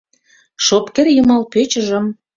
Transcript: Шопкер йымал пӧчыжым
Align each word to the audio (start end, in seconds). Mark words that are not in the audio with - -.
Шопкер 0.65 1.07
йымал 1.15 1.43
пӧчыжым 1.53 2.05